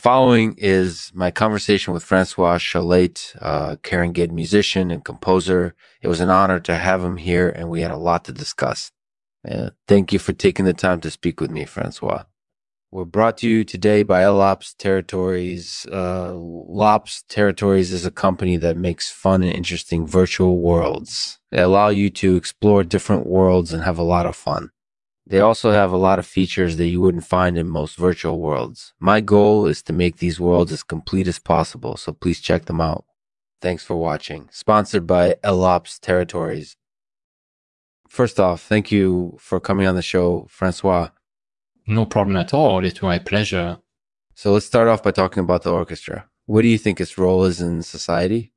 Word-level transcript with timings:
following 0.00 0.54
is 0.56 1.12
my 1.14 1.30
conversation 1.30 1.92
with 1.92 2.02
Francois 2.02 2.56
Chollet, 2.56 3.36
uh, 3.40 3.76
carangid 3.82 4.32
musician 4.32 4.90
and 4.90 5.04
composer. 5.04 5.74
It 6.00 6.08
was 6.08 6.20
an 6.20 6.30
honor 6.30 6.58
to 6.60 6.74
have 6.74 7.04
him 7.04 7.18
here 7.18 7.50
and 7.50 7.68
we 7.68 7.82
had 7.82 7.90
a 7.90 7.98
lot 7.98 8.24
to 8.24 8.32
discuss. 8.32 8.92
Uh, 9.46 9.70
thank 9.86 10.12
you 10.12 10.18
for 10.18 10.32
taking 10.32 10.64
the 10.64 10.72
time 10.72 11.00
to 11.02 11.10
speak 11.10 11.40
with 11.40 11.50
me, 11.50 11.66
Francois. 11.66 12.24
We're 12.90 13.04
brought 13.04 13.38
to 13.38 13.48
you 13.48 13.62
today 13.62 14.02
by 14.02 14.26
Lops 14.26 14.74
Territories. 14.74 15.86
Uh, 15.92 16.32
Lops 16.34 17.22
Territories 17.28 17.92
is 17.92 18.04
a 18.06 18.10
company 18.10 18.56
that 18.56 18.76
makes 18.76 19.10
fun 19.10 19.42
and 19.42 19.52
interesting 19.52 20.06
virtual 20.06 20.58
worlds. 20.58 21.38
They 21.50 21.60
allow 21.60 21.90
you 21.90 22.10
to 22.10 22.36
explore 22.36 22.84
different 22.84 23.26
worlds 23.26 23.72
and 23.72 23.84
have 23.84 23.98
a 23.98 24.02
lot 24.02 24.26
of 24.26 24.34
fun. 24.34 24.70
They 25.30 25.38
also 25.38 25.70
have 25.70 25.92
a 25.92 25.96
lot 25.96 26.18
of 26.18 26.26
features 26.26 26.76
that 26.76 26.88
you 26.88 27.00
wouldn't 27.00 27.24
find 27.24 27.56
in 27.56 27.68
most 27.68 27.96
virtual 27.96 28.40
worlds. 28.40 28.94
My 28.98 29.20
goal 29.20 29.68
is 29.68 29.80
to 29.84 29.92
make 29.92 30.16
these 30.16 30.40
worlds 30.40 30.72
as 30.72 30.82
complete 30.82 31.28
as 31.28 31.38
possible, 31.38 31.96
so 31.96 32.12
please 32.12 32.40
check 32.40 32.64
them 32.64 32.80
out. 32.80 33.04
Thanks 33.62 33.84
for 33.84 33.94
watching. 33.94 34.48
Sponsored 34.50 35.06
by 35.06 35.36
Lops 35.44 36.00
Territories. 36.00 36.76
First 38.08 38.40
off, 38.40 38.60
thank 38.60 38.90
you 38.90 39.36
for 39.38 39.60
coming 39.60 39.86
on 39.86 39.94
the 39.94 40.02
show, 40.02 40.48
Francois. 40.50 41.10
No 41.86 42.06
problem 42.06 42.36
at 42.36 42.52
all. 42.52 42.84
It's 42.84 43.00
my 43.00 43.20
pleasure. 43.20 43.78
So 44.34 44.52
let's 44.52 44.66
start 44.66 44.88
off 44.88 45.04
by 45.04 45.12
talking 45.12 45.44
about 45.44 45.62
the 45.62 45.72
orchestra. 45.72 46.28
What 46.46 46.62
do 46.62 46.68
you 46.68 46.78
think 46.78 47.00
its 47.00 47.16
role 47.16 47.44
is 47.44 47.60
in 47.60 47.82
society? 47.82 48.52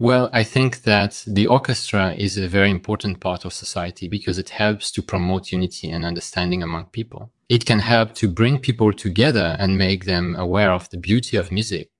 Well, 0.00 0.30
I 0.32 0.44
think 0.44 0.82
that 0.82 1.24
the 1.26 1.48
orchestra 1.48 2.14
is 2.16 2.38
a 2.38 2.46
very 2.46 2.70
important 2.70 3.18
part 3.18 3.44
of 3.44 3.52
society 3.52 4.06
because 4.06 4.38
it 4.38 4.50
helps 4.50 4.92
to 4.92 5.02
promote 5.02 5.50
unity 5.50 5.90
and 5.90 6.04
understanding 6.04 6.62
among 6.62 6.86
people. 6.86 7.32
It 7.48 7.66
can 7.66 7.80
help 7.80 8.14
to 8.16 8.28
bring 8.28 8.58
people 8.58 8.92
together 8.92 9.56
and 9.58 9.76
make 9.76 10.04
them 10.04 10.36
aware 10.36 10.70
of 10.70 10.88
the 10.90 10.98
beauty 10.98 11.36
of 11.36 11.50
music. 11.50 11.90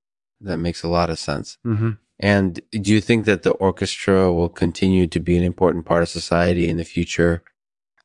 That 0.41 0.59
makes 0.59 0.85
a 0.85 0.89
lot 0.89 1.11
of 1.11 1.19
sense. 1.19 1.59
Mm-hmm. 1.67 1.91
And 2.21 2.61
do 2.71 2.93
you 2.93 3.01
think 3.01 3.25
that 3.25 3.43
the 3.43 3.53
orchestra 3.53 4.33
will 4.33 4.49
continue 4.49 5.07
to 5.09 5.19
be 5.19 5.37
an 5.37 5.43
important 5.43 5.85
part 5.85 6.03
of 6.03 6.09
society 6.09 6.69
in 6.69 6.77
the 6.77 6.85
future? 6.85 7.43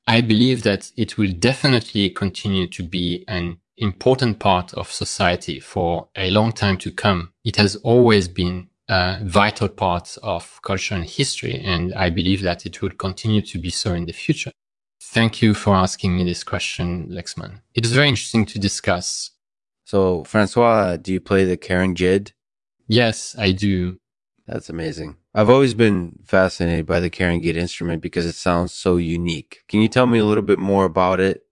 I 0.08 0.22
believe 0.22 0.64
that 0.64 0.92
it 0.98 1.18
will 1.18 1.32
definitely 1.32 2.10
continue 2.10 2.68
to 2.68 2.84
be 2.84 3.24
an 3.28 3.58
important 3.78 4.40
part 4.40 4.74
of 4.74 4.92
society 4.92 5.60
for 5.60 6.08
a 6.16 6.32
long 6.32 6.52
time 6.52 6.78
to 6.80 6.92
come. 6.92 7.34
It 7.44 7.56
has 7.58 7.76
always 7.78 8.28
been 8.28 8.70
a 8.90 9.20
vital 9.24 9.70
part 9.70 10.18
of 10.22 10.60
culture 10.62 10.96
and 10.96 11.06
history, 11.06 11.60
and 11.64 11.94
I 11.94 12.10
believe 12.10 12.42
that 12.42 12.66
it 12.66 12.82
will 12.82 12.92
continue 12.92 13.42
to 13.42 13.58
be 13.60 13.70
so 13.70 13.94
in 13.94 14.06
the 14.06 14.14
future. 14.14 14.52
Thank 15.02 15.42
you 15.42 15.54
for 15.54 15.76
asking 15.76 16.18
me 16.18 16.24
this 16.24 16.44
question, 16.44 17.08
Lexman. 17.10 17.62
It 17.74 17.86
is 17.86 17.92
very 17.92 18.10
interesting 18.10 18.46
to 18.48 18.60
discuss. 18.60 19.32
So, 19.86 20.24
Francois, 20.24 20.98
do 20.98 21.14
you 21.14 21.20
play 21.20 21.46
the 21.46 21.58
carangid? 21.58 22.32
Yes, 22.88 23.36
I 23.38 23.52
do. 23.52 23.98
That's 24.48 24.70
amazing. 24.70 25.18
I've 25.34 25.50
always 25.50 25.74
been 25.74 26.20
fascinated 26.24 26.86
by 26.86 27.00
the 27.00 27.10
carangid 27.10 27.56
instrument 27.56 28.02
because 28.02 28.26
it 28.26 28.36
sounds 28.36 28.74
so 28.74 28.98
unique. 28.98 29.64
Can 29.68 29.82
you 29.82 29.88
tell 29.88 30.06
me 30.06 30.20
a 30.20 30.26
little 30.26 30.44
bit 30.44 30.60
more 30.60 30.86
about 30.86 31.20
it? 31.20 31.44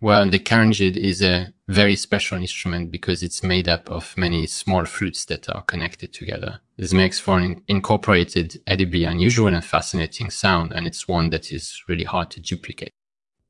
Well, 0.00 0.28
the 0.28 0.38
carangid 0.38 0.96
is 0.96 1.22
a 1.22 1.52
very 1.70 1.94
special 1.94 2.38
instrument 2.38 2.90
because 2.90 3.22
it's 3.22 3.42
made 3.42 3.68
up 3.68 3.88
of 3.90 4.16
many 4.16 4.46
small 4.46 4.84
flutes 4.84 5.24
that 5.26 5.48
are 5.48 5.62
connected 5.62 6.12
together. 6.12 6.60
This 6.76 6.92
makes 6.92 7.20
for 7.20 7.38
an 7.38 7.62
incorporated, 7.68 8.60
edibly 8.66 9.04
unusual 9.04 9.46
and 9.48 9.64
fascinating 9.64 10.30
sound, 10.30 10.72
and 10.72 10.86
it's 10.86 11.06
one 11.06 11.30
that 11.30 11.52
is 11.52 11.82
really 11.88 12.04
hard 12.04 12.30
to 12.32 12.40
duplicate. 12.40 12.90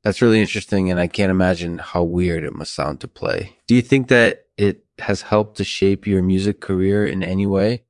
That's 0.03 0.21
really 0.21 0.39
interesting, 0.39 0.89
and 0.91 0.99
I 0.99 1.07
can't 1.07 1.31
imagine 1.31 1.79
how 1.79 2.03
weird 2.03 2.43
it 2.43 2.53
must 2.53 2.73
sound 2.73 3.01
to 3.01 3.07
play. 3.07 3.57
Do 3.67 3.75
you 3.75 3.81
think 3.81 4.07
that 4.09 4.45
it 4.57 4.85
has 4.99 5.23
helped 5.23 5.57
to 5.57 5.63
shape 5.63 6.05
your 6.05 6.21
music 6.21 6.61
career 6.61 7.05
in 7.05 7.23
any 7.23 7.45
way? 7.45 7.83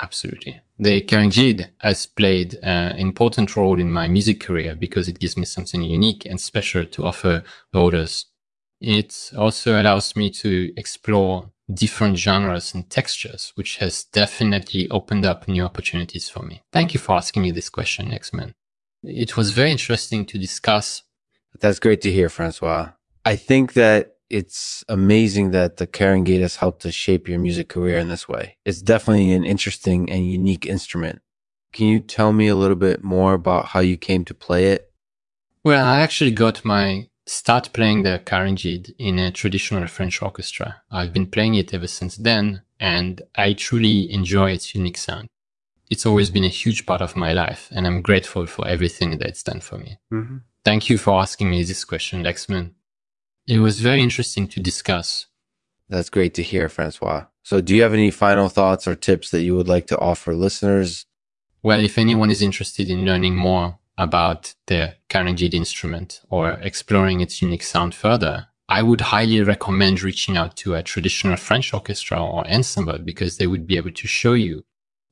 Absolutely. 0.00 0.60
The 0.78 1.02
carangid 1.02 1.68
has 1.78 2.06
played 2.06 2.54
an 2.62 2.96
important 2.98 3.54
role 3.56 3.78
in 3.78 3.92
my 3.92 4.08
music 4.08 4.40
career 4.40 4.74
because 4.74 5.08
it 5.08 5.18
gives 5.18 5.36
me 5.36 5.44
something 5.44 5.82
unique 5.82 6.24
and 6.24 6.40
special 6.40 6.84
to 6.84 7.04
offer 7.04 7.44
others. 7.74 8.26
It 8.82 9.30
also 9.38 9.80
allows 9.80 10.16
me 10.16 10.28
to 10.30 10.72
explore 10.76 11.50
different 11.72 12.18
genres 12.18 12.74
and 12.74 12.90
textures, 12.90 13.52
which 13.54 13.76
has 13.76 14.02
definitely 14.02 14.90
opened 14.90 15.24
up 15.24 15.46
new 15.46 15.62
opportunities 15.62 16.28
for 16.28 16.42
me. 16.42 16.62
Thank 16.72 16.92
you 16.92 16.98
for 16.98 17.14
asking 17.14 17.42
me 17.42 17.52
this 17.52 17.70
question, 17.70 18.10
Lexman. 18.10 18.54
It 19.04 19.36
was 19.36 19.52
very 19.52 19.70
interesting 19.70 20.26
to 20.26 20.36
discuss. 20.36 21.04
That's 21.60 21.78
great 21.78 22.00
to 22.00 22.10
hear, 22.10 22.28
Francois. 22.28 22.90
I 23.24 23.36
think 23.36 23.74
that 23.74 24.16
it's 24.28 24.82
amazing 24.88 25.52
that 25.52 25.76
the 25.76 25.86
carangid 25.86 26.40
has 26.40 26.56
helped 26.56 26.82
to 26.82 26.90
shape 26.90 27.28
your 27.28 27.38
music 27.38 27.68
career 27.68 27.98
in 27.98 28.08
this 28.08 28.28
way. 28.28 28.56
It's 28.64 28.82
definitely 28.82 29.30
an 29.30 29.44
interesting 29.44 30.10
and 30.10 30.28
unique 30.28 30.66
instrument. 30.66 31.20
Can 31.72 31.86
you 31.86 32.00
tell 32.00 32.32
me 32.32 32.48
a 32.48 32.56
little 32.56 32.76
bit 32.76 33.04
more 33.04 33.34
about 33.34 33.66
how 33.66 33.80
you 33.80 33.96
came 33.96 34.24
to 34.24 34.34
play 34.34 34.72
it? 34.72 34.90
Well, 35.62 35.84
I 35.84 36.00
actually 36.00 36.32
got 36.32 36.64
my 36.64 37.08
start 37.26 37.72
playing 37.72 38.02
the 38.02 38.20
carangid 38.24 38.94
in 38.98 39.18
a 39.18 39.30
traditional 39.30 39.86
French 39.86 40.22
orchestra. 40.22 40.82
I've 40.90 41.12
been 41.12 41.26
playing 41.26 41.54
it 41.54 41.72
ever 41.72 41.86
since 41.86 42.16
then, 42.16 42.62
and 42.80 43.22
I 43.36 43.52
truly 43.52 44.12
enjoy 44.12 44.50
its 44.50 44.74
unique 44.74 44.98
sound. 44.98 45.28
It's 45.90 46.06
always 46.06 46.30
been 46.30 46.44
a 46.44 46.48
huge 46.48 46.86
part 46.86 47.00
of 47.00 47.16
my 47.16 47.32
life, 47.32 47.68
and 47.70 47.86
I'm 47.86 48.02
grateful 48.02 48.46
for 48.46 48.66
everything 48.66 49.18
that 49.18 49.28
it's 49.28 49.42
done 49.42 49.60
for 49.60 49.78
me. 49.78 49.98
Mm-hmm. 50.12 50.38
Thank 50.64 50.88
you 50.88 50.98
for 50.98 51.20
asking 51.20 51.50
me 51.50 51.62
this 51.64 51.84
question, 51.84 52.22
Lexman. 52.22 52.72
It 53.46 53.58
was 53.58 53.80
very 53.80 54.02
interesting 54.02 54.48
to 54.48 54.60
discuss. 54.60 55.26
That's 55.88 56.08
great 56.08 56.34
to 56.34 56.42
hear, 56.42 56.68
Francois. 56.68 57.26
So, 57.42 57.60
do 57.60 57.74
you 57.74 57.82
have 57.82 57.92
any 57.92 58.10
final 58.10 58.48
thoughts 58.48 58.86
or 58.86 58.94
tips 58.94 59.30
that 59.30 59.42
you 59.42 59.56
would 59.56 59.68
like 59.68 59.86
to 59.88 59.98
offer 59.98 60.34
listeners? 60.34 61.04
Well, 61.62 61.80
if 61.80 61.98
anyone 61.98 62.30
is 62.30 62.40
interested 62.40 62.88
in 62.88 63.04
learning 63.04 63.36
more 63.36 63.78
about 63.98 64.54
the 64.66 64.94
carangid 65.08 65.54
instrument 65.54 66.20
or 66.30 66.52
exploring 66.62 67.20
its 67.20 67.42
unique 67.42 67.62
sound 67.62 67.94
further, 67.94 68.48
I 68.68 68.82
would 68.82 69.02
highly 69.02 69.42
recommend 69.42 70.02
reaching 70.02 70.36
out 70.36 70.56
to 70.58 70.74
a 70.74 70.82
traditional 70.82 71.36
French 71.36 71.74
orchestra 71.74 72.22
or 72.22 72.46
ensemble 72.46 72.98
because 72.98 73.36
they 73.36 73.46
would 73.46 73.66
be 73.66 73.76
able 73.76 73.92
to 73.92 74.06
show 74.06 74.32
you 74.32 74.64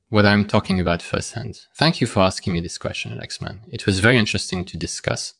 what 0.09 0.25
I'm 0.25 0.45
talking 0.45 0.79
about 0.79 1.01
firsthand. 1.01 1.59
Thank 1.77 2.01
you 2.01 2.07
for 2.07 2.21
asking 2.21 2.53
me 2.53 2.59
this 2.59 2.77
question, 2.77 3.17
Lexman. 3.17 3.59
It 3.69 3.85
was 3.85 3.99
very 3.99 4.17
interesting 4.17 4.65
to 4.65 4.77
discuss. 4.77 5.35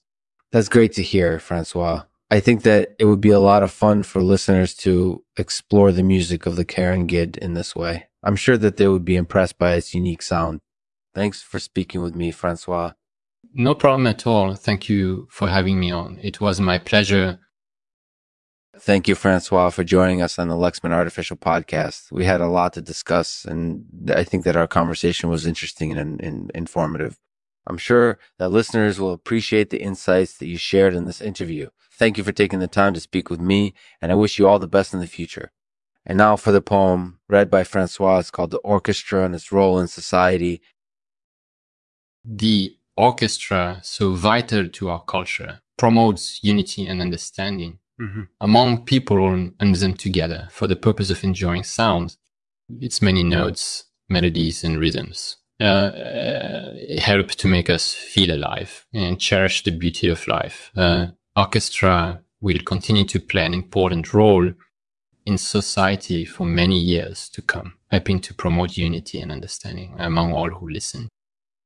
That's 0.52 0.70
great 0.70 0.94
to 0.94 1.04
hear, 1.04 1.40
Francois. 1.40 2.04
I 2.30 2.40
think 2.40 2.64
that 2.64 2.96
it 2.98 3.06
would 3.06 3.20
be 3.20 3.32
a 3.32 3.40
lot 3.40 3.64
of 3.64 3.72
fun 3.72 4.04
for 4.04 4.22
listeners 4.22 4.74
to 4.76 5.24
explore 5.36 5.92
the 5.92 6.04
music 6.04 6.46
of 6.46 6.56
the 6.56 6.64
carangid 6.64 7.38
in 7.38 7.54
this 7.56 7.76
way. 7.76 8.08
I'm 8.24 8.38
sure 8.38 8.58
that 8.58 8.78
they 8.78 8.88
would 8.88 9.04
be 9.04 9.18
impressed 9.18 9.58
by 9.58 9.74
its 9.74 9.94
unique 9.94 10.22
sound. 10.22 10.62
Thanks 11.14 11.42
for 11.42 11.60
speaking 11.60 12.02
with 12.02 12.16
me, 12.16 12.32
Francois. 12.32 12.94
No 13.54 13.76
problem 13.76 14.08
at 14.08 14.26
all. 14.26 14.56
Thank 14.56 14.88
you 14.88 15.28
for 15.30 15.50
having 15.50 15.80
me 15.80 15.92
on. 15.92 16.20
It 16.22 16.40
was 16.40 16.62
my 16.62 16.78
pleasure. 16.78 17.40
Thank 18.80 19.08
you, 19.08 19.16
Francois, 19.16 19.70
for 19.70 19.84
joining 19.84 20.22
us 20.22 20.40
on 20.40 20.48
the 20.48 20.56
Lexman 20.56 20.92
Artificial 20.92 21.36
Podcast. 21.36 22.12
We 22.12 22.26
had 22.26 22.42
a 22.42 22.48
lot 22.48 22.74
to 22.74 22.82
discuss, 22.82 23.46
and 23.46 23.86
I 24.16 24.24
think 24.24 24.46
that 24.46 24.56
our 24.56 24.68
conversation 24.68 25.30
was 25.30 25.46
interesting 25.46 25.98
and, 25.98 26.22
and 26.22 26.50
informative. 26.56 27.20
I'm 27.68 27.78
sure 27.78 28.18
that 28.40 28.50
listeners 28.50 29.00
will 29.00 29.12
appreciate 29.12 29.70
the 29.70 29.82
insights 29.82 30.38
that 30.38 30.48
you 30.48 30.58
shared 30.58 30.96
in 30.96 31.06
this 31.06 31.22
interview. 31.22 31.70
Thank 31.94 32.18
you 32.18 32.24
for 32.24 32.32
taking 32.32 32.60
the 32.60 32.68
time 32.68 32.94
to 32.94 33.00
speak 33.00 33.30
with 33.30 33.40
me, 33.40 33.74
and 34.02 34.12
I 34.12 34.16
wish 34.16 34.40
you 34.40 34.48
all 34.48 34.60
the 34.60 34.68
best 34.68 34.94
in 34.94 35.00
the 35.00 35.08
future. 35.08 35.52
And 36.06 36.18
now 36.18 36.36
for 36.36 36.52
the 36.52 36.62
poem 36.62 37.20
read 37.28 37.52
by 37.52 37.64
Francois. 37.64 38.20
It's 38.20 38.32
called 38.32 38.52
The 38.52 38.58
Orchestra 38.60 39.26
and 39.26 39.36
Its 39.36 39.52
Role 39.52 39.78
in 39.78 39.88
Society. 39.88 40.62
The 42.26 42.76
orchestra, 43.02 43.80
so 43.84 44.14
vital 44.14 44.70
to 44.70 44.90
our 44.90 45.04
culture, 45.04 45.60
promotes 45.78 46.44
unity 46.44 46.86
and 46.86 47.02
understanding 47.02 47.80
mm-hmm. 48.00 48.22
among 48.40 48.86
people 48.86 49.18
and 49.60 49.76
them 49.76 49.96
together 49.96 50.48
for 50.52 50.68
the 50.68 50.76
purpose 50.76 51.10
of 51.10 51.24
enjoying 51.24 51.64
sound. 51.64 52.18
Its 52.80 53.02
many 53.02 53.24
notes, 53.24 53.86
melodies, 54.08 54.64
and 54.64 54.80
rhythms. 54.80 55.38
Uh, 55.60 55.64
uh, 55.64 56.74
help 57.00 57.28
to 57.30 57.48
make 57.48 57.70
us 57.70 57.94
feel 57.94 58.34
alive 58.34 58.86
and 58.94 59.20
cherish 59.20 59.64
the 59.64 59.72
beauty 59.72 60.08
of 60.08 60.28
life. 60.28 60.72
Uh, 60.76 61.08
orchestra 61.36 62.22
will 62.40 62.60
continue 62.66 63.06
to 63.06 63.20
play 63.20 63.46
an 63.46 63.54
important 63.54 64.14
role 64.14 64.52
in 65.26 65.38
society 65.38 66.26
for 66.26 66.46
many 66.46 66.80
years 66.80 67.30
to 67.30 67.42
come, 67.42 67.74
helping 67.92 68.20
to 68.20 68.34
promote 68.34 68.78
unity 68.78 69.20
and 69.20 69.32
understanding 69.32 69.96
among 70.00 70.34
all 70.34 70.50
who 70.50 70.68
listen. 70.68 71.08